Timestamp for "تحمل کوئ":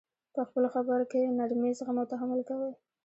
2.11-2.71